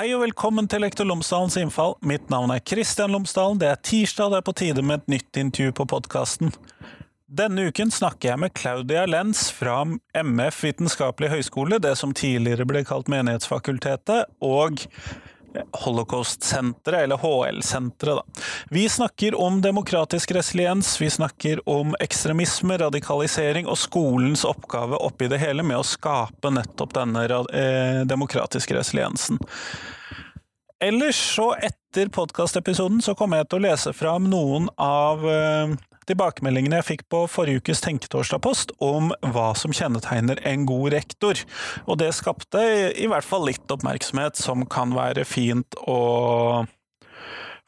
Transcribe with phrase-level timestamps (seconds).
[0.00, 1.92] Hei og velkommen til Lektor Lomsdalens innfall.
[2.08, 3.58] Mitt navn er Kristian Lomsdalen.
[3.60, 6.54] Det er tirsdag, det er på tide med et nytt intervju på podkasten.
[7.28, 9.82] Denne uken snakker jeg med Claudia Lenz fra
[10.16, 14.80] MF Vitenskapelig høgskole, det som tidligere ble kalt Menighetsfakultetet, og
[15.72, 18.42] Holocaust-senteret, eller HL-senteret, da.
[18.70, 25.40] Vi snakker om demokratisk resiliens, vi snakker om ekstremisme, radikalisering og skolens oppgave oppi det
[25.42, 29.40] hele med å skape nettopp denne eh, demokratiske resiliensen.
[30.80, 35.74] Ellers så, etter podkastepisoden, så kommer jeg til å lese fram noen av eh,
[36.08, 41.42] tilbakemeldingene jeg fikk på forrige ukes Tenketorsdag-post om hva som kjennetegner en god rektor,
[41.84, 42.64] og det skapte
[42.96, 46.00] i hvert fall litt oppmerksomhet som kan være fint å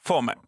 [0.09, 0.41] få med.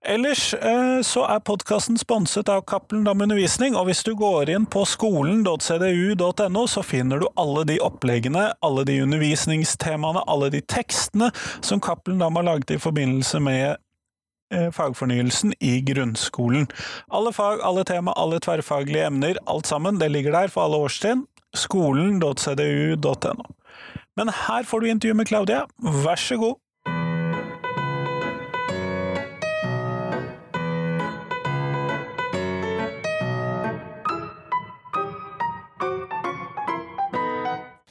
[0.00, 4.64] Ellers eh, så er podkasten sponset av Cappelen Dam Undervisning, og hvis du går inn
[4.70, 11.28] på skolen.cdu.no, så finner du alle de oppleggene, alle de undervisningstemaene, alle de tekstene
[11.60, 13.76] som Cappelen Dam har laget i forbindelse med
[14.54, 16.66] Eh, fagfornyelsen i grunnskolen.
[17.08, 21.22] Alle fag, alle tema, alle tverrfaglige emner, alt sammen, det ligger der for alle årstrinn.
[21.54, 23.44] Skolen.cdu.no.
[24.16, 26.58] Men her får du intervju med Claudia, vær så god!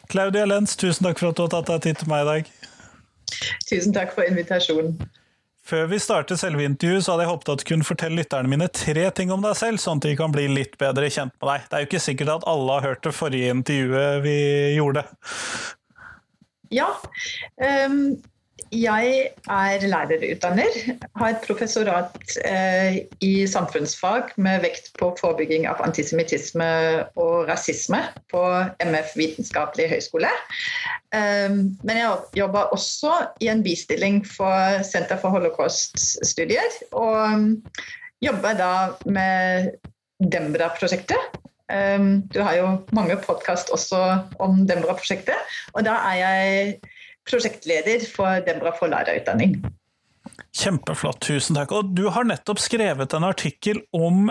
[0.09, 2.51] Claudia Lenz, tusen takk for at du har tatt deg tid til meg i dag.
[3.69, 4.95] Tusen takk for invitasjonen.
[5.69, 8.65] Før vi starter selve intervjuet, så hadde jeg håpet at du kunne fortelle lytterne mine
[8.73, 11.67] tre ting om deg selv, sånn at de kan bli litt bedre kjent med deg.
[11.67, 14.39] Det er jo ikke sikkert at alle har hørt det forrige intervjuet vi
[14.79, 15.05] gjorde.
[16.73, 16.89] Ja.
[17.61, 18.17] Um,
[18.71, 20.75] jeg er lærerutdanner.
[21.15, 26.69] Har et professorat eh, i samfunnsfag med vekt på forebygging av antisemittisme
[27.19, 28.43] og rasisme på
[28.85, 30.31] MF Vitenskapelig høgskole.
[31.15, 36.79] Eh, men jeg jobber også i en bistilling for Senter for holocaust-studier.
[36.91, 37.57] Og
[38.21, 38.73] jobber da
[39.09, 39.73] med
[40.19, 41.41] Dembra-prosjektet.
[41.73, 41.99] Eh,
[42.33, 44.03] du har jo mange podkast også
[44.39, 46.79] om Dembra-prosjektet, og da er jeg
[47.27, 49.59] prosjektleder for Dembra for lærerutdanning.
[50.55, 51.73] Kjempeflott, tusen takk.
[51.75, 54.29] Og du har nettopp skrevet en artikkel om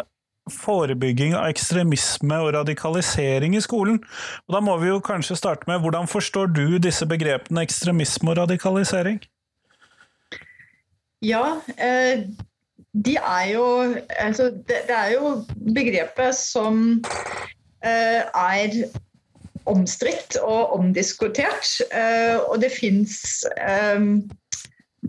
[0.49, 4.01] forebygging av ekstremisme og radikalisering i skolen.
[4.49, 8.41] Og da må vi jo kanskje starte med hvordan forstår du disse begrepene ekstremisme og
[8.43, 9.21] radikalisering?
[11.25, 12.25] Ja, eh,
[12.95, 13.65] de er jo
[14.19, 15.43] altså det, er jo
[15.75, 17.03] begrepet som
[17.85, 18.79] eh, er
[19.69, 21.79] omstridt og omdiskutert.
[21.93, 24.01] Eh, og det fins eh,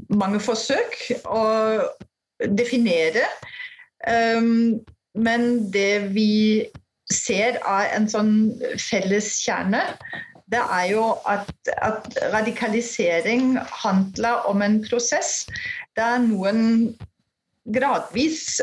[0.10, 1.44] mange forsøk å
[2.60, 3.26] definere.
[4.08, 4.42] Eh,
[5.20, 6.32] men det vi
[7.10, 8.34] ser av en sånn
[8.78, 9.82] felles kjerne,
[10.50, 15.44] det er jo at, at radikalisering handler om en prosess
[15.98, 16.96] der noen
[17.70, 18.58] gradvis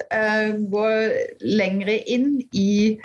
[0.73, 1.15] går
[1.47, 2.97] lengre inn i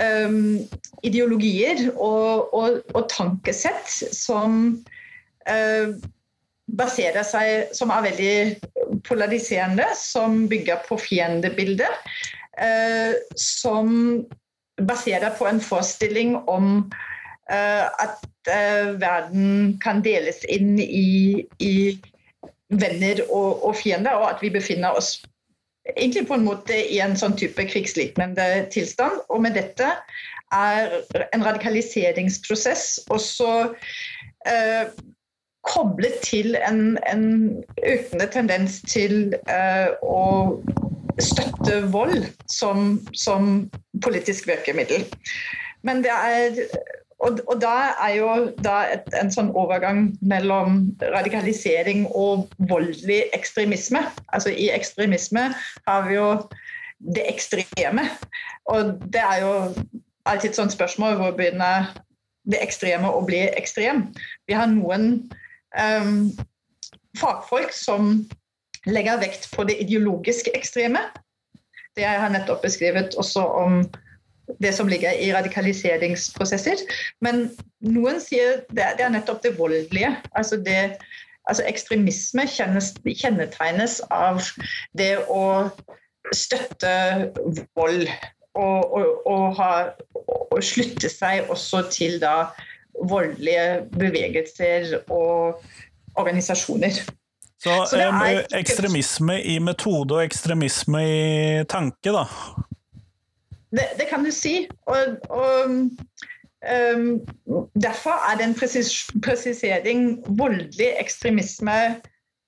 [0.00, 0.58] um,
[1.06, 4.76] ideologier og, og, og, tankesett som
[5.48, 5.96] uh,
[6.76, 12.10] baserer seg Som er veldig polariserende, som bygger på fiendebildet.
[12.56, 14.24] Uh, som
[14.76, 16.90] baserer på en forestilling om
[17.52, 21.96] uh, at verden kan deles inn i, i
[22.70, 25.16] venner og, og fiender, og at vi befinner oss
[25.94, 29.22] egentlig på en måte i en sånn type krigslignende tilstand.
[29.30, 29.92] Og med dette
[30.54, 30.96] er
[31.34, 33.50] en radikaliseringsprosess også
[34.46, 34.90] eh,
[35.66, 37.24] koblet til en, en,
[37.82, 40.22] økende tendens til eh, å
[41.22, 43.66] støtte vold som, som
[44.04, 45.06] politisk virkemiddel.
[45.86, 46.60] Men det er
[47.18, 48.28] og, og, da er jo
[48.64, 54.02] da et, en sånn overgang mellom radikalisering og voldelig ekstremisme.
[54.36, 55.48] Altså I ekstremisme
[55.88, 56.28] har vi jo
[57.16, 58.04] det ekstreme.
[58.72, 59.52] Og det er jo
[60.28, 61.88] alltid et sånt spørsmål hvor begynner
[62.50, 64.06] det ekstreme å bli ekstrem.
[64.46, 65.26] Vi har noen
[65.72, 66.28] um,
[67.18, 68.26] fagfolk som
[68.86, 71.00] legger vekt på det ideologiske ekstreme.
[71.96, 73.80] Det jeg har nettopp beskrevet også om
[74.62, 76.82] det som ligger i radikaliseringsprosesser.
[77.24, 77.48] Men
[77.84, 80.12] noen sier det, det er nettopp det voldelige.
[80.38, 80.96] Altså, det,
[81.48, 84.42] altså ekstremisme kjennes, kjennetegnes av
[84.98, 85.68] det å
[86.34, 86.94] støtte
[87.76, 88.06] vold.
[88.56, 89.72] Og, og, og, ha,
[90.16, 92.46] og slutte seg også til da
[92.96, 95.60] voldelige bevegelser og
[96.16, 97.02] organisasjoner.
[97.60, 102.24] Så, Så er, ekstremisme i metode og ekstremisme i tanke, da?
[103.70, 104.68] Det, det, kan du si.
[104.86, 105.80] Og, og
[106.96, 107.20] Um,
[107.82, 112.00] derfor er den presis presisering voldelig ekstremisme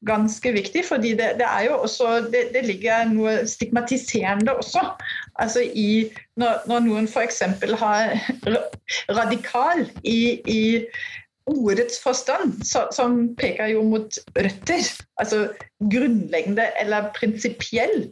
[0.07, 4.83] ganske viktig, fordi det, det er jo også det, det, ligger noe stigmatiserende også.
[5.39, 7.43] Altså i, når, når noen f.eks.
[7.83, 8.15] har
[9.11, 10.63] radikal i, i
[11.47, 14.87] ordets forstand, så, som peker jo mot røtter,
[15.19, 15.49] altså
[15.79, 18.09] grunnleggende eller prinsipiell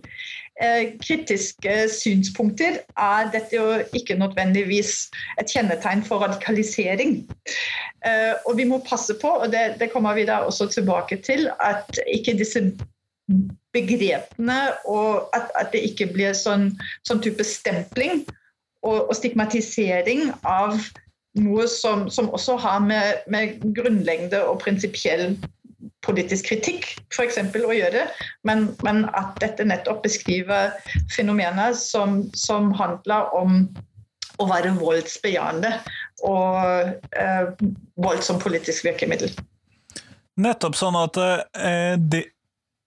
[1.02, 5.10] kritiske synspunkter, er dette jo ikke nødvendigvis
[5.40, 7.18] et kjennetegn for radikalisering.
[8.06, 11.50] Eh, og vi må passe på, og det, det kommer vi da også tilbake til,
[11.60, 12.72] at ikke disse
[13.72, 16.70] begrepene og at, at det ikke blir sånn,
[17.04, 18.22] sånn type stempling
[18.86, 20.78] og, og, stigmatisering av
[21.36, 25.34] noe som, som også har med, med grunnlengde og prinsipiell
[26.06, 27.38] politisk kritikk f.eks.
[27.40, 28.06] å gjøre,
[28.48, 30.74] men, men, at dette nettopp beskriver
[31.14, 33.66] fenomener som, som handler om
[34.36, 35.72] å være voldsbejaende
[36.28, 37.52] og eh,
[38.00, 39.32] vold som politisk virkemiddel.
[40.36, 42.22] Nettopp sånn at eh, det,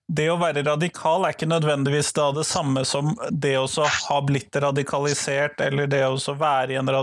[0.05, 4.55] det, å være radikal er ikke nødvendigvis da det samme som det å ha blitt
[4.61, 6.93] radikalisert, eller det å være i en,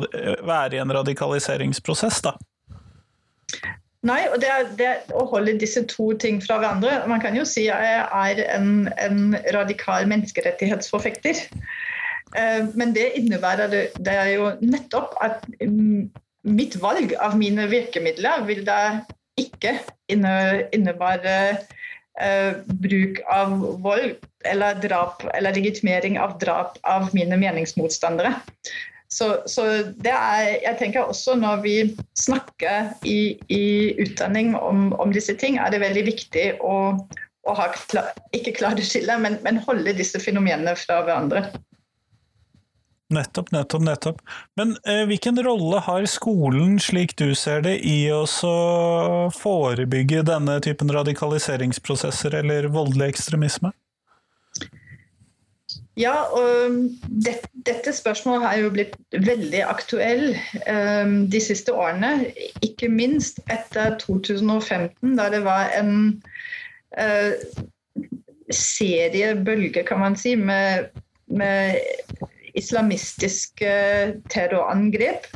[0.46, 2.36] være i en radikaliseringsprosess, da?
[4.04, 7.64] Nei, og det det å holde disse to ting fra hverandre Man kan jo si
[7.72, 11.40] at jeg er en, en radikal menneskerettighetsforfekter.
[12.36, 16.10] Eh, men det innebærer det, det, er jo nettopp at mm,
[16.46, 18.80] mitt valg av mine virkemidler vil da
[19.40, 19.74] ikke
[20.08, 21.36] innebære
[22.22, 24.14] uh, bruk av vold
[24.48, 28.32] eller drap eller legitimering av drap av mine meningsmotstandere.
[29.08, 29.64] Så, så,
[30.02, 31.76] det er, jeg tenker også når vi
[32.18, 33.66] snakker i, i
[34.02, 36.74] utdanning om, om, disse ting, er det veldig viktig å,
[37.46, 41.46] å ha klar, ikke klare skille, men, men holde disse fenomenene fra hverandre.
[43.14, 44.22] Nettopp, nettopp, nettopp.
[44.58, 48.24] Men eh, hvilken rolle har skolen, slik du ser det, i å
[49.36, 53.70] forebygge denne typen radikaliseringsprosesser eller voldelig ekstremisme?
[55.96, 56.26] Ja,
[57.08, 60.26] det, dette spørsmålet har jo blitt veldig aktuell
[60.68, 62.34] um, de siste årene.
[62.60, 65.94] Ikke minst etter 2015, da det var en
[67.00, 67.32] uh,
[68.52, 70.92] seriebølge, kan man si, med,
[71.32, 71.80] med
[72.52, 73.72] islamistiske
[74.28, 75.32] terrorangrep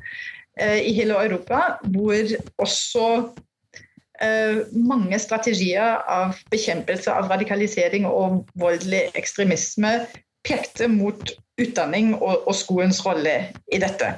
[0.61, 9.07] uh, i hele Europa, hvor også uh, mange strategier av bekjempelse av radikalisering og voldelig
[9.17, 10.03] ekstremisme
[10.47, 13.37] pekte mot utdanning og, og skolens rolle
[13.73, 14.15] i dette.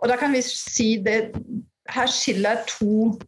[0.00, 1.32] Og da kan vi si det
[1.90, 3.18] Her skiller to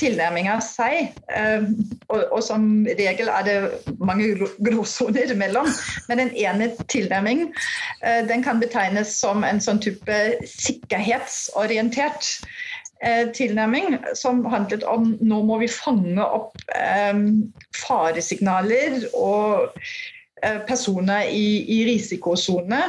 [0.00, 1.10] tilnærminger seg.
[1.34, 1.66] Eh,
[2.08, 3.56] og, og, som regel er det
[3.98, 4.32] mange
[4.62, 5.68] gråsoner imellom.
[6.08, 7.48] Men den ene tilnærming
[8.04, 12.30] eh, den kan betegnes som en sånn type sikkerhetsorientert
[13.02, 16.56] eh, tilnærming som handlet om nå må vi fange opp
[17.80, 19.70] faresignaler og
[20.68, 22.80] personer i, i risikosone.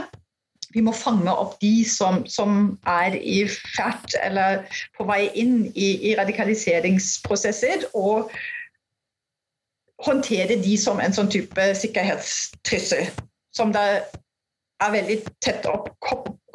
[0.71, 4.63] Vi må fange opp de som, som, er i ferd eller
[4.98, 8.31] på vei inn i, i radikaliseringsprosesser, og
[10.06, 13.06] håndtere de som en sånn type sikkerhetstrussel.
[13.51, 14.04] Som det
[14.81, 15.90] er veldig tett opp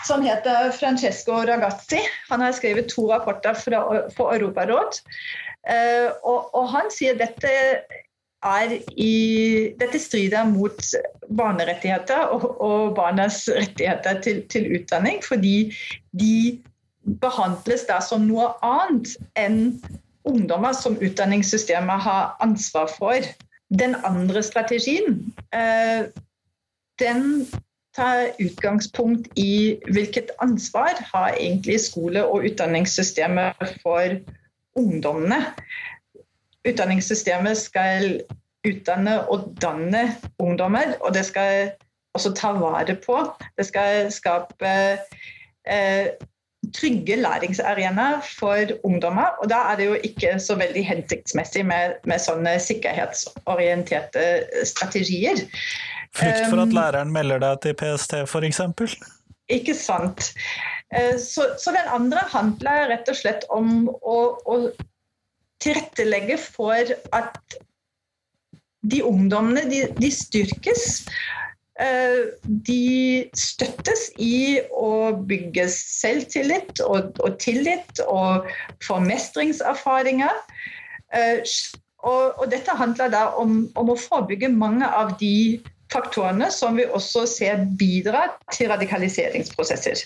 [0.06, 2.02] som heter Francesco Ragazzi.
[2.32, 3.84] Han har skrevet to rapporter fra,
[4.18, 5.02] for Europaråd.
[5.66, 7.54] Uh, og, og, han sier dette
[9.02, 10.78] i, dette strider mot
[11.34, 15.74] barnerettigheter og, og barnas rettigheter til, til utdanning, fordi
[16.14, 16.62] de
[17.06, 19.78] behandles da som noe annet enn
[20.26, 23.28] ungdommer som utdanningssystemet har ansvar for.
[23.70, 26.10] Den andre strategien eh,
[27.00, 27.46] den
[27.96, 34.18] tar utgangspunkt i hvilket ansvar har egentlig skole- og utdanningssystemet for
[34.76, 35.46] ungdommene.
[36.68, 38.22] Utdanningssystemet skal
[38.66, 40.08] utdanne og danne
[40.40, 41.72] ungdommer, og det skal
[42.16, 43.20] også ta vare på.
[43.58, 44.72] Det skal skape
[45.68, 46.08] eh,
[46.74, 49.36] trygge læringsarenaer for ungdommer.
[49.44, 54.26] Og da er det jo ikke så veldig hensiktsmessig med, med sånne sikkerhetsorienterte
[54.68, 55.44] strategier.
[56.16, 58.98] Frykt for at um, læreren melder deg til PST, f.eks.?
[59.52, 60.32] Ikke sant.
[60.96, 64.18] Eh, så, så, den andre handler rett og slett om å,
[64.48, 64.58] å
[65.64, 67.60] tilrettelegge for at
[68.86, 71.06] de ungdommene de, de styrkes
[71.76, 78.48] de støttes i å bygge selvtillit og, og tillit og
[78.86, 80.40] få mestringserfaringer.
[81.16, 81.44] Eh,
[82.06, 85.60] og, og, dette handler da om, om, å forebygge mange av de
[85.92, 90.06] faktorene som vi også ser bidrar til radikaliseringsprosesser.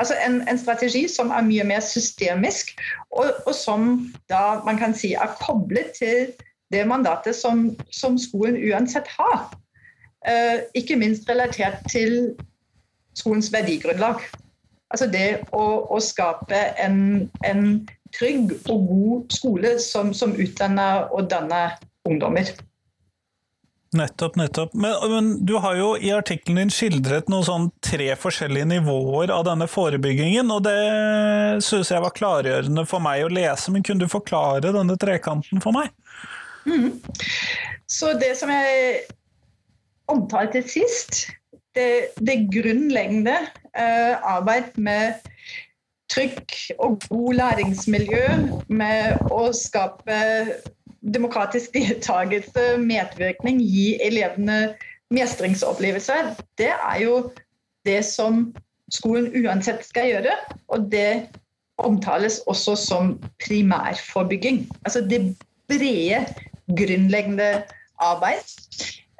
[0.00, 2.74] Altså en, en, strategi som er mye mer systemisk,
[3.14, 6.32] og, og, som da man kan si er koblet til
[6.74, 9.52] det mandatet som, som skolen uansett har.
[10.24, 12.34] Eh, ikke minst relatert til
[13.14, 14.22] skolens verdigrunnlag.
[14.94, 17.66] Altså det å, å skape en, en,
[18.14, 21.72] trygg og god skole som, som utdanner og danner
[22.06, 22.52] ungdommer.
[23.94, 24.76] Nettopp, nettopp.
[24.78, 29.42] Men, men, du har jo i artikkelen din skildret noen sånn tre forskjellige nivåer av
[29.48, 30.78] denne forebyggingen, og det
[31.66, 35.74] synes jeg var klargjørende for meg å lese, men kunne du forklare denne trekanten for
[35.74, 35.90] meg?
[36.70, 37.02] Mm.
[37.90, 39.02] Så det som jeg
[40.12, 41.26] omtalt til sist,
[41.74, 43.36] det, det grunnleggende
[43.74, 45.14] eh, arbeid med
[46.12, 48.24] trygg og god læringsmiljø,
[48.68, 50.18] med å skape
[51.14, 54.74] demokratisk deltakelse, medvirkning, gi elevene
[55.14, 57.16] mestringsopplevelser, det er jo
[57.86, 58.46] det som
[58.92, 60.36] skolen uansett skal gjøre.
[60.72, 61.28] Og det
[61.82, 64.64] omtales også som primærforebygging.
[64.84, 65.36] Altså det
[65.68, 66.24] brede,
[66.78, 67.64] grunnleggende
[67.98, 68.44] arbeid.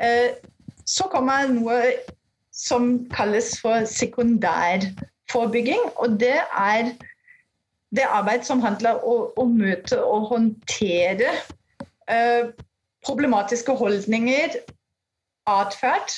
[0.02, 0.36] Eh,
[0.84, 1.80] så kommer noe
[2.54, 5.80] som kalles for sekundærforebygging.
[5.96, 6.92] Og det er
[7.94, 11.30] det arbeid som handler om å, møte og håndtere
[12.10, 12.50] eh,
[13.06, 14.56] problematiske holdninger,
[15.50, 16.16] atferd.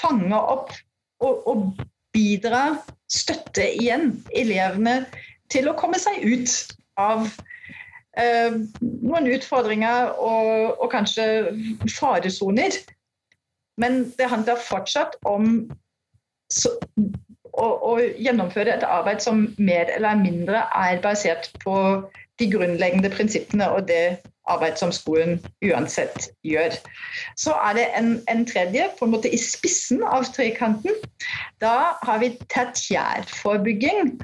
[0.00, 0.72] Fange opp
[1.20, 1.82] og, og
[2.14, 5.04] bidra, støtte igjen elevene
[5.50, 6.54] til å komme seg ut
[7.00, 7.26] av
[8.18, 11.26] eh, noen utfordringer og, og kanskje
[11.90, 12.78] faresoner
[13.80, 15.70] men det handler fortsatt om
[16.52, 16.72] så,
[17.52, 21.76] å, å, gjennomføre et arbeid som mer eller mindre er basert på
[22.40, 24.20] de grunnleggende prinsippene og det
[24.50, 26.74] arbeid som skolen uansett gjør.
[27.38, 30.96] Så er det en, en, tredje, på en måte i spissen av trekanten.
[31.62, 34.16] Da har vi tertiærforebygging.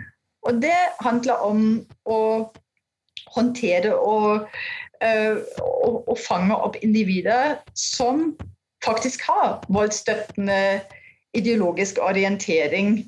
[0.46, 1.62] Og det handler om
[2.08, 2.20] å
[3.34, 4.46] håndtere og,
[5.04, 8.30] øh, og, og fange opp individer som
[8.86, 10.80] faktisk har voldsstøttende
[11.36, 13.02] ideologisk orientering.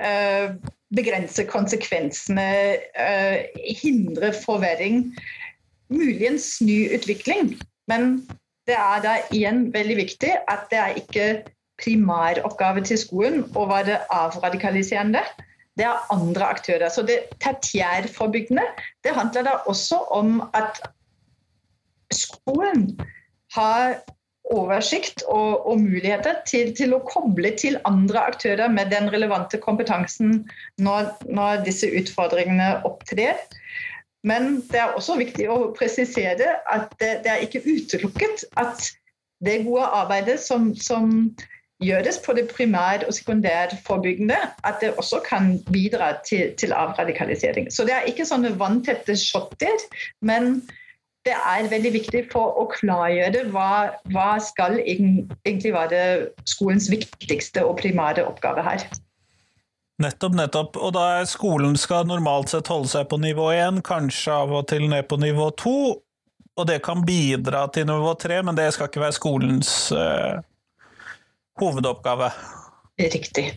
[0.00, 0.54] Eh,
[0.96, 3.44] begrense konsekvensene, eh,
[3.82, 5.16] hindre forverring.
[5.88, 7.56] Muligens snu utvikling.
[7.88, 8.28] Men
[8.66, 11.26] det er da igjen veldig viktig at det er ikke
[11.82, 15.22] primæroppgave til skolen å være avradikaliserende.
[15.76, 16.88] Det er andre aktører.
[16.88, 18.64] Så det tertiærforebyggende
[19.04, 20.80] det handler da også om at
[22.12, 22.98] skolen
[23.52, 24.00] har
[24.54, 30.44] oversikt og, og muligheter til, til, å koble til andre aktører med den relevante kompetansen
[30.78, 33.40] når, når disse utfordringene opptrer.
[34.26, 38.88] Men det er også viktig å presisere at det, det er ikke utelukket at
[39.44, 41.12] det gode arbeidet som, som
[41.82, 47.68] gjøres på det primær- og sekundærforebyggende, at det også kan bidra til, til avradikalisering.
[47.72, 49.84] Så det er ikke sånne vanntette shotter,
[50.24, 50.62] men
[51.26, 56.00] det er veldig viktig for å klargjøre hva, hva skal egentlig være
[56.48, 58.86] skolens viktigste og primære oppgave her.
[60.02, 60.76] Nettopp, nettopp.
[60.76, 64.84] Og da skolen skal normalt sett holde seg på nivå én, kanskje av og til
[64.92, 65.78] ned på nivå to.
[66.56, 70.38] Og det kan bidra til nivå tre, men det skal ikke være skolens uh,
[71.60, 72.30] hovedoppgave.
[73.00, 73.50] Riktig.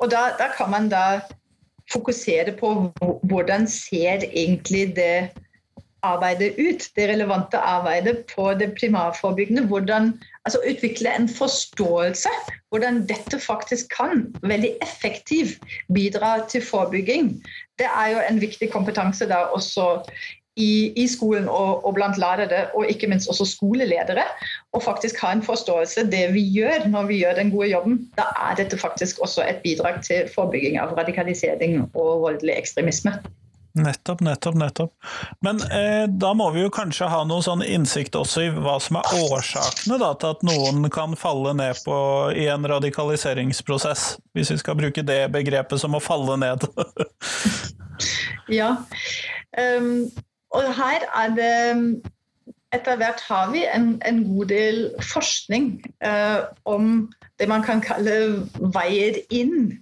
[0.00, 1.20] Og da, da, kan man da
[1.92, 2.70] fokusere på
[3.28, 5.30] hvordan ser egentlig det
[6.02, 9.66] arbeidet ut, det relevante arbeidet på det primærforebyggende.
[9.66, 10.12] Hvordan
[10.44, 12.28] Altså utvikle en forståelse
[12.72, 15.60] hvordan dette faktisk kan veldig effektivt
[15.94, 17.34] bidra til forebygging.
[17.78, 20.00] Det er jo en viktig kompetanse da også
[20.56, 24.24] i, i skolen og, og, blant lærere, og ikke minst også skoleledere,
[24.72, 28.00] og faktisk ha en forståelse det vi gjør når vi gjør den gode jobben.
[28.16, 33.18] Da er dette faktisk også et bidrag til forebygging av radikalisering og voldelig ekstremisme.
[33.72, 34.92] Nettopp, nettopp, nettopp.
[35.40, 38.98] Men eh, da må vi jo kanskje ha noe sånn innsikt også i hva som
[38.98, 41.96] er årsakene da, til at noen kan falle ned på,
[42.34, 46.66] i en radikaliseringsprosess, hvis vi skal bruke det begrepet som å falle ned.
[48.60, 48.74] ja.
[49.54, 50.10] Um,
[50.54, 51.54] og her er det
[52.70, 55.72] Etter hvert har vi en, en god del forskning
[56.06, 57.08] uh, om
[57.42, 58.46] det man kan kalle
[58.76, 59.72] veier inn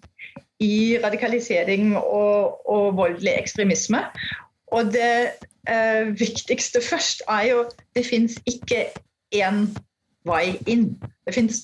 [0.63, 4.03] i radikalisering og, og voldelig ekstremisme.
[4.75, 5.31] Og det
[5.69, 7.65] eh, viktigste først er jo
[7.97, 8.89] det fins ikke
[9.35, 9.69] én
[10.29, 10.91] vei inn.
[11.27, 11.63] Det fins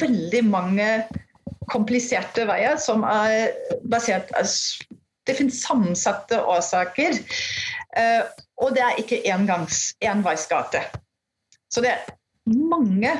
[0.00, 0.88] veldig mange
[1.72, 3.50] kompliserte veier som er
[3.90, 4.84] basert altså,
[5.26, 7.16] Det finnes sammensatte årsaker.
[7.98, 8.22] Eh,
[8.62, 10.84] og det er ikke engangs, enveisgate.
[11.66, 12.04] Så det er
[12.46, 13.10] mange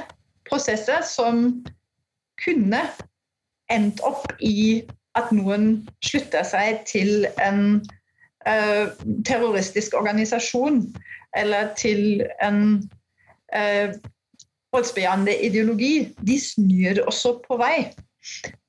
[0.46, 1.64] prosesser som
[2.44, 2.84] kunne
[3.72, 7.80] endt opp i at noen slutter seg til en
[8.46, 8.92] uh,
[9.26, 10.82] terroristisk organisasjon
[11.36, 12.60] eller til en
[13.56, 13.96] uh,
[14.74, 16.10] voldsbejaende ideologi.
[16.20, 17.88] De snur også på vei.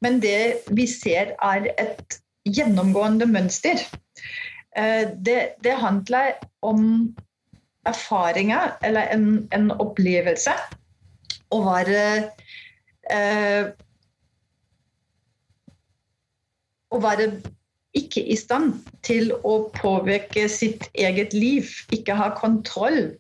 [0.02, 3.82] Men det vi ser, er et gjennomgående mønster.
[4.78, 7.16] Uh, det, det, handler om
[7.88, 10.54] erfaringer eller en, en opplevelse.
[11.48, 12.02] Å være
[13.12, 13.70] eh,
[16.94, 17.30] Å være
[17.98, 18.76] ikke i stand
[19.06, 23.16] til å påvirke sitt eget liv, ikke ha kontroll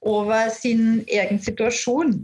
[0.00, 2.16] over sin egen situasjon.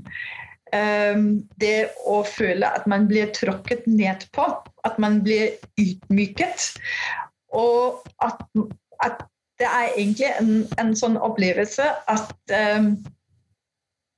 [0.75, 1.21] Eh,
[1.63, 1.77] det
[2.09, 4.49] å føle at man blir tråkket ned på,
[4.85, 6.73] at man blir ydmyket.
[7.55, 8.43] Og at,
[9.05, 9.23] at
[9.59, 10.51] det er egentlig en,
[10.81, 12.91] en sånn opplevelse at um,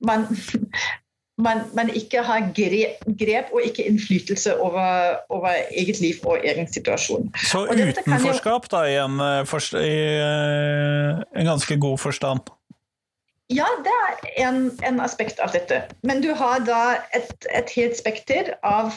[0.05, 0.25] man,
[1.39, 6.67] man, man, ikke har grep, grep, og ikke innflytelse over, over, eget liv og egen
[6.73, 7.31] situasjon.
[7.35, 12.51] Så utenforskap, jo, da, i en, eh, i eh, en, ganske god forstand?
[13.49, 15.81] Ja, det er en, en, aspekt av dette.
[16.03, 18.93] Men du har da et, et helt spekter av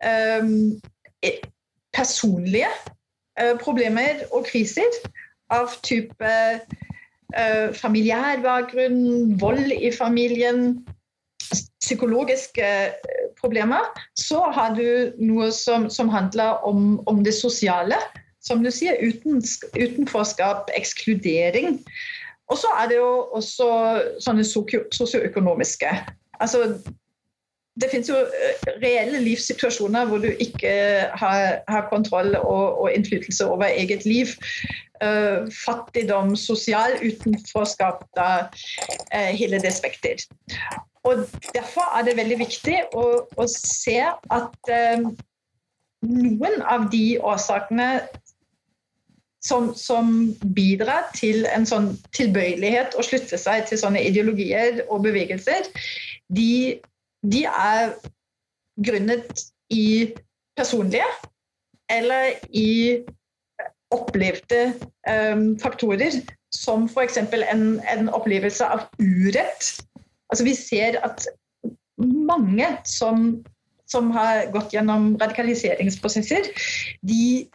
[0.00, 0.78] um,
[1.96, 2.70] personlige
[3.40, 4.96] uh, problemer og kriser
[5.52, 6.32] av type
[7.36, 10.86] uh, familiær bakgrunn, vold i familien,
[11.80, 13.84] psykologiske eh, problemer,
[14.18, 17.98] så har du noe som, som handler om, om, det sosiale.
[18.46, 19.42] Som du sier, uten,
[19.74, 21.80] utenforskap, ekskludering.
[22.46, 23.66] Og så er det jo også
[24.22, 25.90] sånne sosioøkonomiske.
[26.38, 26.76] Altså
[27.80, 30.72] det finnes jo eh, reelle livssituasjoner hvor du ikke
[31.20, 34.32] har, har kontroll og, og, innflytelse over eget liv.
[34.96, 38.46] Uh, fattigdom, sosial utenforskap, da,
[39.12, 40.22] uh, hele det spekter.
[41.06, 43.04] Og Derfor er det veldig viktig å,
[43.38, 45.04] å se at eh,
[46.06, 47.90] noen av de årsakene
[49.46, 50.10] som, som,
[50.56, 55.70] bidrar til en sånn tilbøyelighet å slutte seg til sånne ideologier og bevegelser,
[56.26, 56.80] de
[57.26, 57.94] de er
[58.86, 60.14] grunnet i
[60.56, 61.08] personlige
[61.90, 63.02] eller i
[63.94, 64.74] opplevde
[65.08, 66.18] um, faktorer,
[66.54, 67.18] som f.eks.
[67.18, 69.68] En, en opplevelse av urett.
[70.30, 71.26] Altså Vi ser at
[71.98, 73.44] mange som,
[73.88, 76.50] som har gått gjennom radikaliseringsprosesser,
[77.06, 77.46] de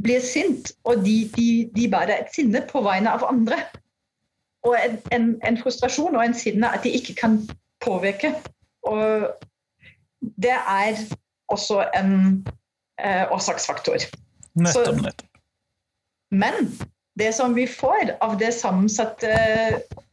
[0.00, 3.58] blir sint, og de, de, de bærer et sinne på vegne av andre.
[4.64, 7.40] Og en, en, en frustrasjon og en sinne at de ikke kan
[7.80, 8.34] påvirke
[8.82, 9.36] og
[10.20, 10.96] det er
[11.48, 12.46] også en
[13.00, 13.96] eh, årsaksfaktor.
[14.54, 15.26] Nettopp, nettopp.
[16.30, 16.54] Men
[17.20, 19.30] det som vi får av det sammensatte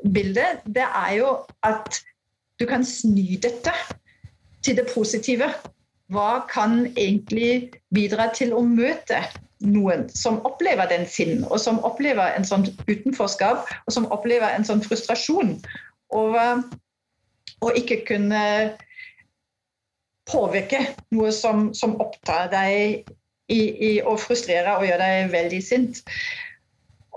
[0.04, 1.34] bildet, det er jo
[1.65, 2.02] at
[2.60, 3.74] du kan sny dette
[4.65, 5.50] til det positive.
[6.12, 9.22] Hva kan egentlig bidra til å møte
[9.63, 14.65] noen som opplever den sinn, og som opplever en sånn utenforskap, og som opplever en
[14.67, 15.58] sånn frustrasjon
[16.13, 16.62] over
[17.65, 18.43] å ikke kunne
[20.28, 20.84] påvirke
[21.15, 23.08] noe som, som opptar deg
[23.48, 26.02] i, i, å frustrere og gjør deg veldig sint.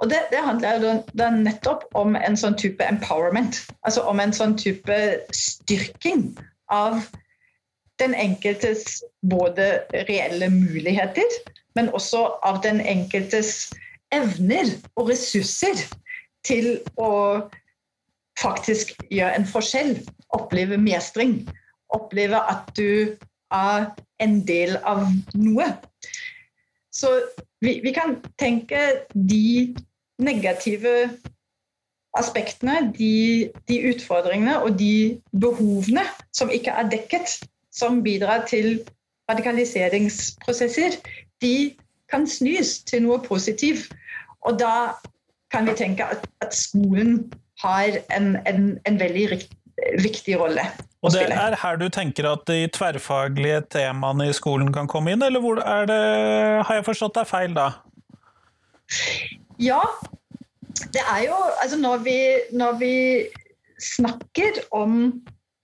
[0.00, 3.60] Og det, det handler da nettopp om en sånn type empowerment.
[3.84, 4.96] Altså om en sånn type
[5.36, 6.30] styrking
[6.72, 7.02] av
[8.00, 11.36] den enkeltes både reelle muligheter,
[11.76, 13.68] men også av den enkeltes
[14.16, 15.84] evner og ressurser
[16.48, 17.10] til å
[18.40, 19.98] faktisk gjøre en forskjell.
[20.32, 21.42] Oppleve mestring.
[21.92, 23.18] Oppleve at du
[23.52, 23.90] er
[24.22, 25.04] en del av
[25.36, 25.68] noe.
[26.94, 27.12] Så
[27.60, 29.74] vi, vi kan tenke de
[30.20, 31.10] negative
[32.18, 36.02] aspektene, de, de, utfordringene og de behovene
[36.34, 37.38] som ikke er dekket,
[37.70, 38.80] som bidrar til
[39.30, 40.98] radikaliseringsprosesser,
[41.42, 41.54] de
[42.10, 43.92] kan snus til noe positivt.
[44.42, 44.98] Og da
[45.54, 49.54] kan vi tenke at, at skolen har en, en, en veldig rikt,
[50.02, 50.64] viktig rolle.
[51.00, 55.22] Og det er her du tenker at de tverrfaglige temaene i skolen kan komme inn,
[55.24, 56.00] eller hvor er det,
[56.66, 57.70] har jeg forstått deg feil da?
[59.60, 59.82] Ja,
[60.94, 62.18] det er jo altså når vi,
[62.56, 62.94] når vi
[63.80, 64.94] snakker om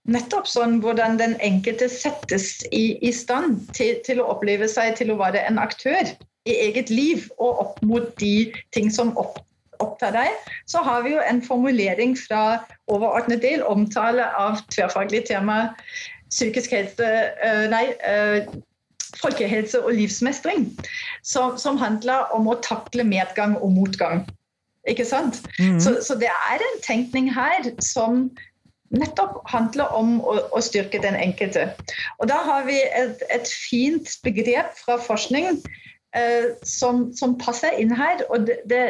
[0.07, 5.11] nettopp sånn hvordan den enkelte settes i, i stand til, til, å oppleve seg til
[5.11, 6.13] å være en aktør
[6.47, 9.41] i eget liv og opp mot de ting som opp,
[9.83, 10.29] opptar deg,
[10.69, 15.73] så har vi jo en formulering fra overordnet del, omtale av tverrfaglig tema
[16.29, 17.11] psykisk helse
[17.43, 18.47] øh, Nei, øh,
[19.21, 20.67] folkehelse og livsmestring,
[21.23, 24.25] som, som, handler om å takle medgang og motgang.
[24.87, 25.41] Ikke sant?
[25.59, 25.79] Mm.
[25.83, 28.29] Så, så, det er en tenkning her som
[28.95, 31.67] nettopp handler om å, å styrke den enkelte.
[32.21, 35.57] Og da har vi et, et fint begrep fra forskning
[36.15, 38.23] eh, som, som, passer inn her.
[38.31, 38.85] og det, det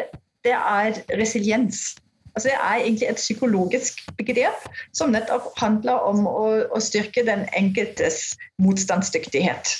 [0.47, 1.95] det er resiliens.
[2.37, 7.47] Altså det er egentlig et psykologisk begrep som nettopp handler om å, å styrke den
[7.57, 9.71] enkeltes motstandsdyktighet.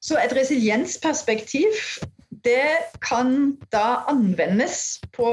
[0.00, 1.76] Så et resiliensperspektiv
[2.48, 5.28] det kan da anvendes på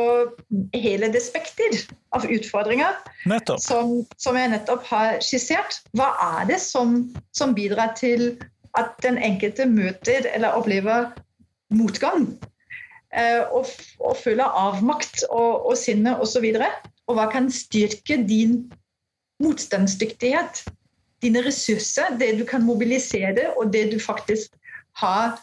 [0.75, 1.79] hele det spekter
[2.11, 2.99] av utfordringer
[3.55, 5.79] som, som, jeg nettopp har skissert.
[5.95, 6.99] Hva er det som,
[7.31, 8.33] som bidrar til
[8.75, 11.13] at den enkelte møter eller opplever
[11.71, 12.33] motgang?
[13.15, 13.67] Eh, og,
[14.19, 16.49] full av avmakt og, og sinne osv.
[16.59, 18.65] Og, og hva kan styrke din
[19.43, 20.65] motstandsdyktighet?
[21.23, 24.53] Dine ressurser, det du kan mobilisere, og det du faktisk
[25.01, 25.37] har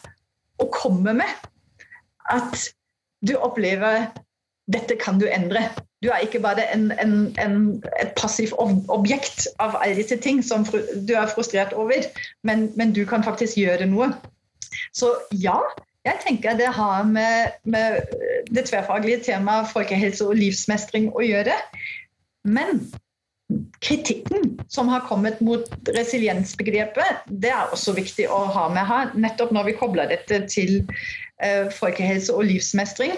[0.61, 1.49] å komme med.
[2.31, 2.69] At
[3.25, 4.07] du opplever
[4.71, 5.67] dette kan du endre.
[6.01, 7.57] Du er ikke bare en, en, en,
[8.01, 12.07] et passivt objekt av alle disse ting som du er frustrert over,
[12.45, 14.11] men, men du kan faktisk gjøre noe.
[14.93, 15.57] Så ja,
[16.05, 18.01] jeg tenker det har med, med
[18.53, 21.55] det tverrfaglige temaet folkehelse og livsmestring å gjøre.
[22.45, 22.83] Men
[23.81, 29.13] kritikken som har kommet mot resiliensbegrepet, det er også viktig å ha med her.
[29.17, 30.77] Nettopp når vi kobler dette til
[31.41, 33.17] eh, folkehelse og livsmestring.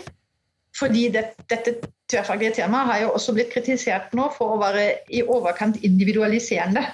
[0.77, 1.77] Fordi det, dette
[2.11, 6.85] tverrfaglige temaet har jo også blitt kritisert nå for å være i overkant individualiserende.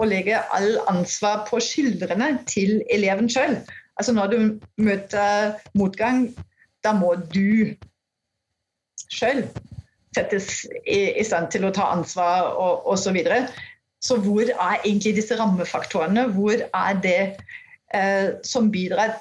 [0.00, 3.58] Og legge all ansvar på skyldrene til eleven sjøl.
[4.00, 4.38] Altså når du
[4.80, 6.30] møter motgang,
[6.84, 7.74] da må du
[9.12, 9.42] sjøl
[10.16, 13.04] settes i, i, stand til å ta ansvar og osv.
[13.04, 13.42] Så, videre.
[14.02, 16.30] så hvor er egentlig disse rammefaktorene?
[16.34, 17.20] Hvor er det
[17.94, 19.18] eh, som bidrar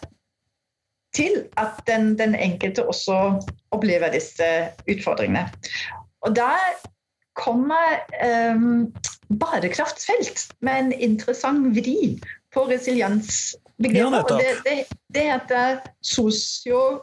[1.15, 3.19] til at den, den, enkelte også
[3.75, 4.47] opplever disse
[4.87, 5.49] utfordringene?
[6.25, 6.79] Og der
[7.39, 8.63] kommer eh,
[9.43, 12.15] bærekraftsfelt med en interessant vri
[12.53, 14.31] på resiliensbegrepet.
[14.31, 14.77] Ja, det, det,
[15.13, 17.01] det, heter sosio,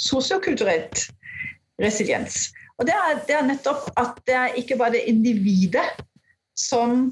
[0.00, 1.08] sosiokulturelt
[1.82, 2.48] resiliens.
[2.78, 5.86] Og det er, det er, nettopp at det er ikke bare individet
[6.58, 7.10] som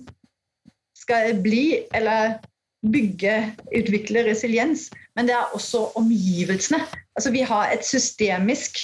[0.96, 2.38] skal bli eller
[2.92, 3.34] bygge,
[3.74, 6.80] utvikle resiliens, men det er også omgivelsene.
[7.16, 8.78] Altså Vi har et systemisk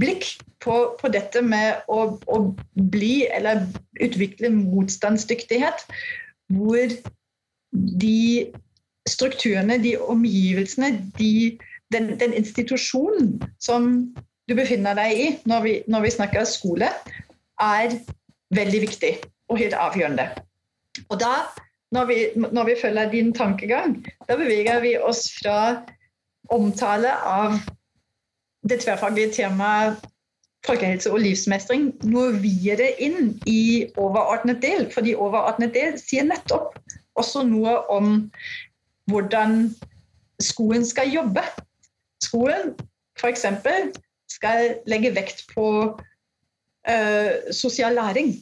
[0.00, 0.26] blikk
[0.60, 2.38] på, på dette med å, å,
[2.92, 3.66] bli eller
[4.00, 5.84] utvikle motstandsdyktighet,
[6.52, 6.96] hvor
[7.72, 8.52] de
[9.08, 11.58] strukturene, de omgivelsene, de,
[11.92, 14.14] den, den, institusjonen som
[14.48, 16.88] du befinner deg i når vi, når vi snakker skole,
[17.62, 17.96] er
[18.54, 19.12] veldig viktig
[19.50, 20.28] og helt avgjørende.
[21.08, 21.34] Og da,
[21.92, 25.82] når vi, når vi følger din tankegang, da beveger vi oss fra
[26.52, 27.56] omtale av
[28.68, 30.02] det tverrfaglige temaet
[30.66, 34.86] folkehelse og livsmestring noe videre inn i overordnet del.
[34.92, 36.76] Fordi overordnet del sier nettopp
[37.18, 38.14] også noe om
[39.10, 39.66] hvordan
[40.42, 41.44] skolen skal jobbe.
[42.22, 42.74] Skolen
[43.18, 43.46] f.eks.
[44.30, 48.36] skal legge vekt på uh, sosial læring.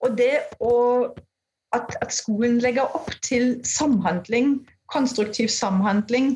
[0.00, 0.74] Og det å
[1.76, 4.56] at, at, skolen legger opp til samhandling,
[4.90, 6.32] konstruktiv samhandling,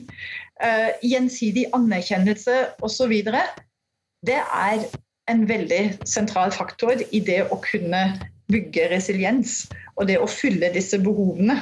[0.62, 3.16] uh, gjensidig anerkjennelse osv.,
[4.24, 4.84] det er
[5.28, 8.04] en veldig sentral faktor i det å kunne
[8.52, 9.64] bygge resiliens
[9.96, 11.58] og det å fylle disse behovene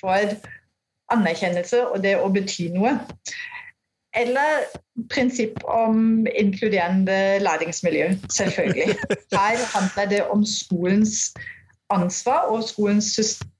[0.00, 0.36] for
[1.12, 2.98] anerkjennelse og det å bety noe.
[4.14, 4.62] eller
[5.10, 8.94] prinsipp om inkluderende læringsmiljø, selvfølgelig.
[9.34, 11.34] Her handler det om skolens
[11.90, 13.10] ansvar og skolens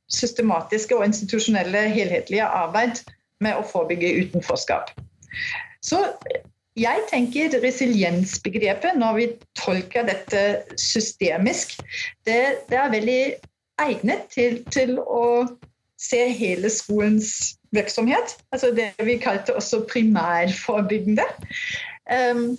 [0.09, 3.03] systematiske og institusjonelle helhetlige arbeid
[3.43, 4.93] med å forebygge utenforskap.
[5.83, 6.05] Så
[6.79, 9.27] jeg tenker resiliensbegrepet, når vi
[9.59, 10.45] tolker dette
[10.81, 11.77] systemisk,
[12.27, 13.21] det, det er veldig
[13.83, 15.47] egnet til, til, å
[16.01, 18.37] se hele skolens virksomhet.
[18.53, 21.27] Altså det vi kalte også primærforebyggende.
[22.11, 22.57] Um,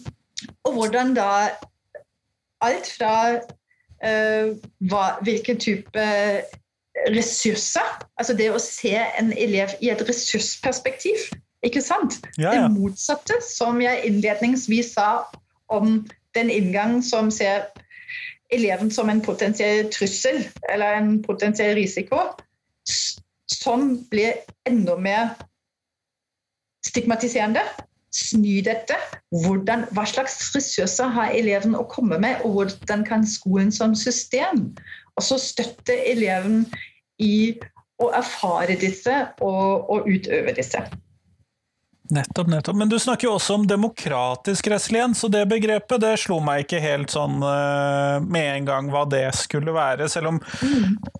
[0.63, 1.29] og hvordan da
[2.65, 4.47] alt fra uh,
[4.89, 6.05] hva, hvilken type
[7.11, 7.85] ressurser
[8.19, 11.27] Altså det å se en elev i et ressursperspektiv.
[11.65, 12.21] Ikke sant?
[12.37, 12.67] Ja, ja.
[12.67, 15.25] Det motsatte, som jeg innledningsvis sa
[15.73, 16.05] om
[16.37, 17.65] den inngang som ser
[18.53, 22.19] eleven som en potensiell trussel eller en potensiell risiko,
[23.51, 25.35] som blir enda mer
[26.85, 27.63] stigmatiserende.
[28.15, 28.95] Sny dette.
[29.43, 34.69] Hvordan, hva slags ressurser har eleven å komme med, og hvordan kan skolen som system
[35.19, 36.63] også støtte eleven
[37.19, 37.55] i
[38.03, 40.81] å erfare disse og, og utøve disse.
[42.09, 42.75] Nettopp, nettopp.
[42.77, 46.81] Men du snakker jo også om demokratisk resiliens, og det begrepet det slo meg ikke
[46.83, 50.05] helt sånn uh, med en gang hva det skulle være.
[50.11, 50.39] Selv om